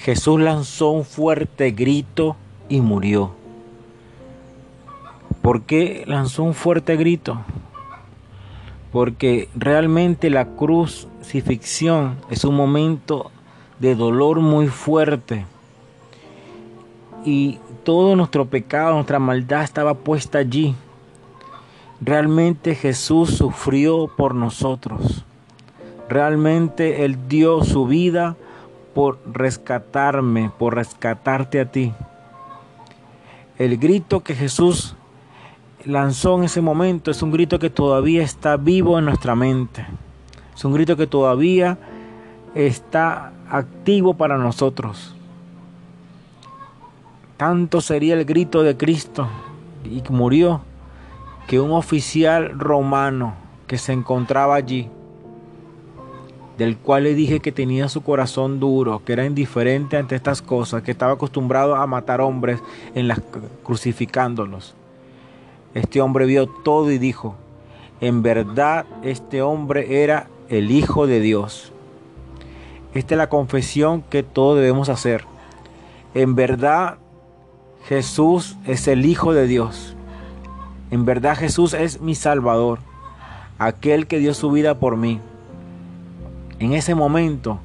Jesús 0.02 0.40
lanzó 0.40 0.90
un 0.90 1.04
fuerte 1.04 1.70
grito 1.70 2.34
y 2.68 2.80
murió. 2.80 3.30
¿Por 5.42 5.62
qué 5.62 6.02
lanzó 6.08 6.42
un 6.42 6.54
fuerte 6.54 6.96
grito? 6.96 7.40
Porque 8.90 9.48
realmente 9.54 10.28
la 10.28 10.56
crucifixión 10.56 12.16
es 12.28 12.44
un 12.44 12.56
momento 12.56 13.30
de 13.78 13.94
dolor 13.94 14.40
muy 14.40 14.66
fuerte. 14.66 15.46
Y 17.24 17.60
todo 17.84 18.16
nuestro 18.16 18.46
pecado, 18.46 18.94
nuestra 18.94 19.20
maldad 19.20 19.62
estaba 19.62 19.94
puesta 19.94 20.38
allí. 20.38 20.74
Realmente 22.00 22.74
Jesús 22.74 23.30
sufrió 23.30 24.08
por 24.08 24.34
nosotros. 24.34 25.24
Realmente 26.08 27.04
Él 27.04 27.28
dio 27.28 27.64
su 27.64 27.86
vida 27.86 28.36
por 28.94 29.18
rescatarme, 29.26 30.50
por 30.58 30.74
rescatarte 30.74 31.60
a 31.60 31.70
ti. 31.70 31.92
El 33.58 33.78
grito 33.78 34.20
que 34.22 34.34
Jesús 34.34 34.94
lanzó 35.84 36.36
en 36.36 36.44
ese 36.44 36.60
momento 36.60 37.10
es 37.10 37.22
un 37.22 37.30
grito 37.30 37.58
que 37.58 37.70
todavía 37.70 38.22
está 38.22 38.56
vivo 38.56 38.98
en 38.98 39.06
nuestra 39.06 39.34
mente. 39.34 39.86
Es 40.54 40.64
un 40.64 40.74
grito 40.74 40.96
que 40.96 41.06
todavía 41.06 41.78
está 42.54 43.32
activo 43.50 44.14
para 44.14 44.36
nosotros. 44.36 45.14
Tanto 47.38 47.80
sería 47.80 48.14
el 48.14 48.24
grito 48.24 48.62
de 48.62 48.76
Cristo 48.76 49.28
y 49.84 50.02
murió 50.10 50.60
que 51.46 51.60
un 51.60 51.72
oficial 51.72 52.58
romano 52.58 53.34
que 53.66 53.78
se 53.78 53.92
encontraba 53.92 54.54
allí, 54.54 54.88
del 56.58 56.78
cual 56.78 57.04
le 57.04 57.14
dije 57.14 57.40
que 57.40 57.52
tenía 57.52 57.88
su 57.88 58.02
corazón 58.02 58.60
duro, 58.60 59.02
que 59.04 59.12
era 59.12 59.26
indiferente 59.26 59.96
ante 59.96 60.16
estas 60.16 60.40
cosas, 60.40 60.82
que 60.82 60.90
estaba 60.90 61.12
acostumbrado 61.12 61.76
a 61.76 61.86
matar 61.86 62.20
hombres 62.20 62.60
en 62.94 63.08
las 63.08 63.20
crucificándolos. 63.62 64.74
Este 65.74 66.00
hombre 66.00 66.24
vio 66.24 66.46
todo 66.46 66.90
y 66.90 66.98
dijo, 66.98 67.36
en 68.00 68.22
verdad 68.22 68.86
este 69.02 69.42
hombre 69.42 70.02
era 70.02 70.28
el 70.48 70.70
Hijo 70.70 71.06
de 71.06 71.20
Dios. 71.20 71.72
Esta 72.94 73.14
es 73.14 73.18
la 73.18 73.28
confesión 73.28 74.02
que 74.02 74.22
todos 74.22 74.56
debemos 74.56 74.88
hacer. 74.88 75.24
En 76.14 76.34
verdad 76.34 76.96
Jesús 77.88 78.56
es 78.64 78.88
el 78.88 79.04
Hijo 79.04 79.34
de 79.34 79.46
Dios. 79.46 79.95
En 80.90 81.04
verdad 81.04 81.36
Jesús 81.36 81.74
es 81.74 82.00
mi 82.00 82.14
Salvador, 82.14 82.78
aquel 83.58 84.06
que 84.06 84.18
dio 84.18 84.34
su 84.34 84.50
vida 84.50 84.78
por 84.78 84.96
mí. 84.96 85.20
En 86.58 86.72
ese 86.72 86.94
momento, 86.94 87.60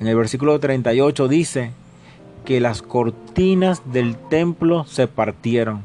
en 0.00 0.06
el 0.06 0.16
versículo 0.16 0.58
38 0.58 1.28
dice 1.28 1.72
que 2.44 2.60
las 2.60 2.82
cortinas 2.82 3.82
del 3.92 4.16
templo 4.16 4.84
se 4.84 5.06
partieron. 5.06 5.82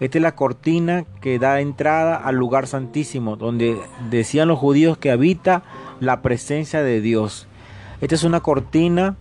Esta 0.00 0.18
es 0.18 0.22
la 0.22 0.36
cortina 0.36 1.04
que 1.20 1.40
da 1.40 1.60
entrada 1.60 2.14
al 2.14 2.36
lugar 2.36 2.68
santísimo, 2.68 3.36
donde 3.36 3.80
decían 4.10 4.46
los 4.46 4.58
judíos 4.58 4.96
que 4.96 5.10
habita 5.10 5.64
la 5.98 6.22
presencia 6.22 6.82
de 6.82 7.00
Dios. 7.00 7.48
Esta 8.00 8.14
es 8.14 8.22
una 8.22 8.40
cortina 8.40 9.16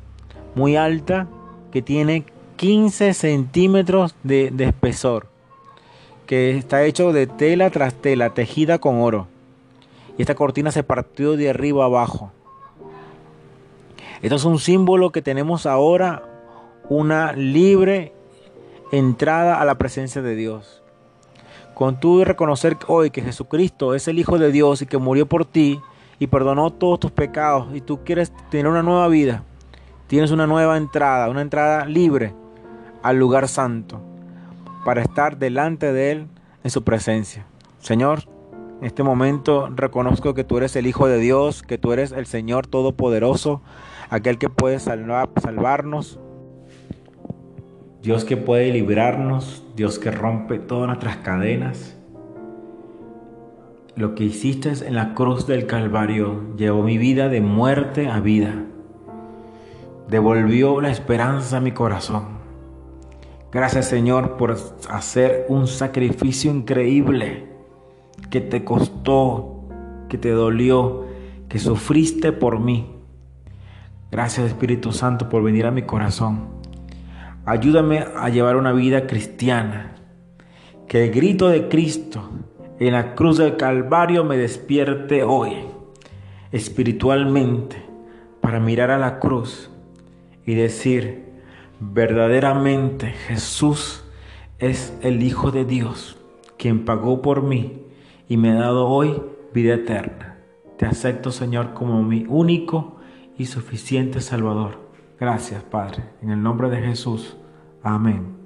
muy 0.53 0.75
alta 0.75 1.27
que 1.71 1.81
tiene 1.81 2.25
15 2.57 3.13
centímetros 3.13 4.13
de, 4.23 4.51
de 4.51 4.65
espesor, 4.65 5.26
que 6.27 6.57
está 6.57 6.83
hecho 6.83 7.13
de 7.13 7.25
tela 7.25 7.71
tras 7.71 7.93
tela, 7.95 8.33
tejida 8.33 8.77
con 8.77 8.99
oro. 9.01 9.27
Y 10.17 10.21
esta 10.21 10.35
cortina 10.35 10.71
se 10.71 10.83
partió 10.83 11.37
de 11.37 11.49
arriba 11.49 11.85
abajo. 11.85 12.31
Esto 14.21 14.35
es 14.35 14.45
un 14.45 14.59
símbolo 14.59 15.11
que 15.11 15.21
tenemos 15.21 15.65
ahora 15.65 16.23
una 16.89 17.33
libre 17.33 18.13
entrada 18.91 19.61
a 19.61 19.65
la 19.65 19.75
presencia 19.75 20.21
de 20.21 20.35
Dios. 20.35 20.83
Con 21.73 21.99
tú 21.99 22.23
reconocer 22.25 22.77
hoy 22.87 23.09
que 23.09 23.21
Jesucristo 23.21 23.95
es 23.95 24.07
el 24.07 24.19
Hijo 24.19 24.37
de 24.37 24.51
Dios 24.51 24.81
y 24.81 24.85
que 24.85 24.97
murió 24.97 25.27
por 25.27 25.45
ti 25.45 25.79
y 26.19 26.27
perdonó 26.27 26.71
todos 26.71 26.99
tus 26.99 27.11
pecados 27.11 27.67
y 27.73 27.81
tú 27.81 28.03
quieres 28.03 28.33
tener 28.49 28.67
una 28.67 28.81
nueva 28.81 29.07
vida, 29.07 29.43
tienes 30.07 30.31
una 30.31 30.47
nueva 30.47 30.77
entrada, 30.77 31.29
una 31.29 31.41
entrada 31.41 31.85
libre 31.85 32.33
al 33.03 33.17
lugar 33.17 33.47
santo 33.47 34.01
para 34.87 35.01
estar 35.01 35.37
delante 35.37 35.91
de 35.91 36.11
Él 36.11 36.27
en 36.63 36.71
su 36.71 36.85
presencia. 36.85 37.45
Señor, 37.79 38.21
en 38.79 38.85
este 38.85 39.03
momento 39.03 39.67
reconozco 39.75 40.33
que 40.33 40.45
tú 40.45 40.59
eres 40.59 40.77
el 40.77 40.87
Hijo 40.87 41.09
de 41.09 41.19
Dios, 41.19 41.61
que 41.61 41.77
tú 41.77 41.91
eres 41.91 42.13
el 42.13 42.25
Señor 42.25 42.67
Todopoderoso, 42.67 43.61
aquel 44.09 44.37
que 44.37 44.47
puede 44.47 44.79
salvar, 44.79 45.27
salvarnos, 45.41 46.21
Dios 48.01 48.23
que 48.23 48.37
puede 48.37 48.71
librarnos, 48.71 49.65
Dios 49.75 49.99
que 49.99 50.09
rompe 50.09 50.57
todas 50.57 50.87
nuestras 50.87 51.17
cadenas. 51.17 51.97
Lo 53.97 54.15
que 54.15 54.23
hiciste 54.23 54.71
en 54.87 54.95
la 54.95 55.13
cruz 55.15 55.47
del 55.47 55.67
Calvario 55.67 56.55
llevó 56.55 56.83
mi 56.83 56.97
vida 56.97 57.27
de 57.27 57.41
muerte 57.41 58.07
a 58.07 58.21
vida. 58.21 58.63
Devolvió 60.07 60.79
la 60.79 60.91
esperanza 60.91 61.57
a 61.57 61.59
mi 61.59 61.73
corazón. 61.73 62.36
Gracias 63.51 63.87
Señor 63.87 64.37
por 64.37 64.57
hacer 64.89 65.45
un 65.49 65.67
sacrificio 65.67 66.51
increíble 66.51 67.47
que 68.29 68.41
te 68.41 68.63
costó, 68.63 69.63
que 70.09 70.17
te 70.17 70.31
dolió, 70.31 71.05
que 71.47 71.59
sufriste 71.59 72.31
por 72.31 72.59
mí. 72.59 72.93
Gracias 74.11 74.47
Espíritu 74.47 74.91
Santo 74.91 75.29
por 75.29 75.43
venir 75.43 75.65
a 75.65 75.71
mi 75.71 75.83
corazón. 75.83 76.49
Ayúdame 77.45 77.99
a 77.99 78.29
llevar 78.29 78.57
una 78.57 78.73
vida 78.73 79.07
cristiana. 79.07 79.95
Que 80.87 81.05
el 81.05 81.11
grito 81.11 81.49
de 81.49 81.67
Cristo 81.69 82.29
en 82.79 82.93
la 82.93 83.15
cruz 83.15 83.37
del 83.37 83.57
Calvario 83.57 84.23
me 84.23 84.37
despierte 84.37 85.23
hoy 85.23 85.53
espiritualmente 86.51 87.83
para 88.41 88.59
mirar 88.59 88.91
a 88.91 88.97
la 88.97 89.19
cruz 89.19 89.69
y 90.45 90.55
decir, 90.55 91.26
verdaderamente 91.79 93.07
Jesús 93.07 94.03
es 94.59 94.97
el 95.01 95.23
Hijo 95.23 95.51
de 95.51 95.65
Dios, 95.65 96.17
quien 96.57 96.85
pagó 96.85 97.21
por 97.21 97.43
mí 97.43 97.83
y 98.27 98.37
me 98.37 98.51
ha 98.51 98.55
dado 98.55 98.87
hoy 98.87 99.21
vida 99.53 99.75
eterna. 99.75 100.39
Te 100.77 100.85
acepto, 100.85 101.31
Señor, 101.31 101.73
como 101.73 102.03
mi 102.03 102.25
único 102.27 102.97
y 103.37 103.45
suficiente 103.45 104.21
Salvador. 104.21 104.87
Gracias, 105.19 105.63
Padre. 105.63 106.03
En 106.21 106.29
el 106.29 106.41
nombre 106.41 106.69
de 106.69 106.81
Jesús. 106.81 107.37
Amén. 107.81 108.36